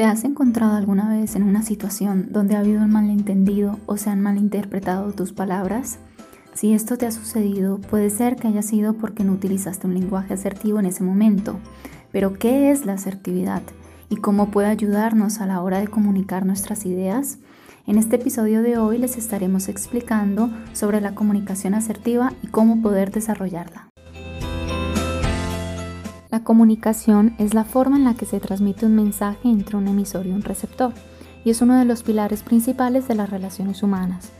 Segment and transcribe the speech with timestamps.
[0.00, 4.08] ¿Te has encontrado alguna vez en una situación donde ha habido un malentendido o se
[4.08, 5.98] han malinterpretado tus palabras?
[6.54, 10.32] Si esto te ha sucedido, puede ser que haya sido porque no utilizaste un lenguaje
[10.32, 11.60] asertivo en ese momento.
[12.12, 13.60] Pero ¿qué es la asertividad?
[14.08, 17.36] ¿Y cómo puede ayudarnos a la hora de comunicar nuestras ideas?
[17.86, 23.10] En este episodio de hoy les estaremos explicando sobre la comunicación asertiva y cómo poder
[23.10, 23.89] desarrollarla.
[26.30, 30.26] La comunicación es la forma en la que se transmite un mensaje entre un emisor
[30.26, 30.94] y un receptor,
[31.44, 34.30] y es uno de los pilares principales de las relaciones humanas.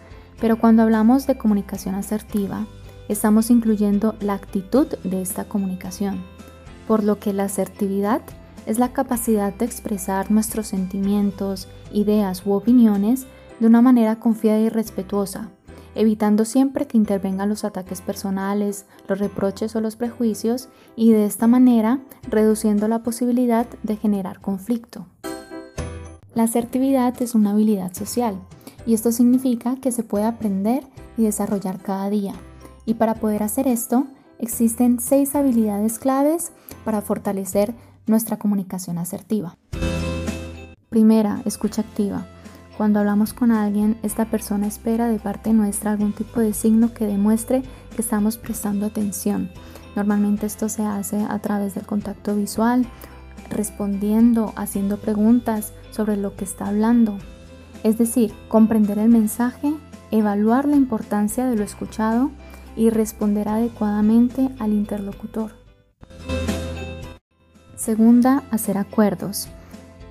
[0.40, 2.66] Pero cuando hablamos de comunicación asertiva,
[3.08, 6.22] estamos incluyendo la actitud de esta comunicación,
[6.86, 8.20] por lo que la asertividad
[8.66, 13.26] es la capacidad de expresar nuestros sentimientos, ideas u opiniones
[13.58, 15.50] de una manera confiada y respetuosa,
[15.94, 21.46] evitando siempre que intervengan los ataques personales, los reproches o los prejuicios y de esta
[21.46, 25.06] manera reduciendo la posibilidad de generar conflicto.
[26.34, 28.38] La asertividad es una habilidad social
[28.86, 30.84] y esto significa que se puede aprender
[31.16, 32.34] y desarrollar cada día.
[32.86, 34.06] Y para poder hacer esto,
[34.38, 36.52] existen seis habilidades claves
[36.84, 37.74] para fortalecer
[38.06, 39.56] nuestra comunicación asertiva.
[40.88, 42.26] Primera, escucha activa.
[42.80, 47.06] Cuando hablamos con alguien, esta persona espera de parte nuestra algún tipo de signo que
[47.06, 47.62] demuestre
[47.94, 49.50] que estamos prestando atención.
[49.96, 52.86] Normalmente esto se hace a través del contacto visual,
[53.50, 57.18] respondiendo, haciendo preguntas sobre lo que está hablando.
[57.84, 59.74] Es decir, comprender el mensaje,
[60.10, 62.30] evaluar la importancia de lo escuchado
[62.76, 65.50] y responder adecuadamente al interlocutor.
[67.76, 69.50] Segunda, hacer acuerdos.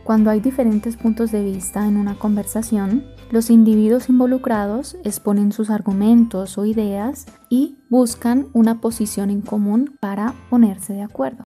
[0.10, 6.58] Cuando hay diferentes puntos de vista en una conversación, los individuos involucrados exponen sus argumentos
[6.58, 11.44] o ideas y buscan una posición en común para ponerse de acuerdo.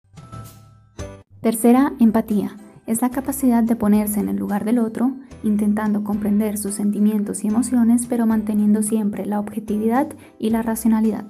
[1.42, 2.56] Tercera, empatía.
[2.88, 5.12] Es la capacidad de ponerse en el lugar del otro,
[5.44, 10.08] intentando comprender sus sentimientos y emociones, pero manteniendo siempre la objetividad
[10.40, 11.26] y la racionalidad.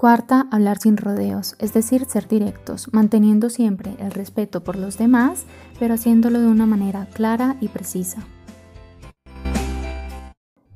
[0.00, 5.42] Cuarta, hablar sin rodeos, es decir, ser directos, manteniendo siempre el respeto por los demás,
[5.80, 8.22] pero haciéndolo de una manera clara y precisa.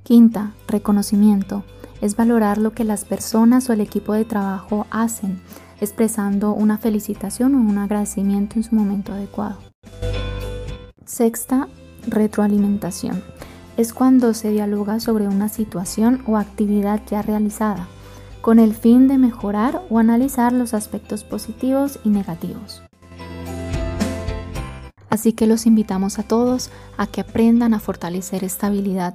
[0.03, 1.62] Quinta, reconocimiento,
[2.00, 5.41] es valorar lo que las personas o el equipo de trabajo hacen,
[5.81, 9.59] expresando una felicitación o un agradecimiento en su momento adecuado.
[11.04, 11.69] Sexta,
[12.09, 13.22] retroalimentación,
[13.77, 17.87] es cuando se dialoga sobre una situación o actividad ya realizada
[18.42, 22.82] con el fin de mejorar o analizar los aspectos positivos y negativos.
[25.08, 29.14] Así que los invitamos a todos a que aprendan a fortalecer esta habilidad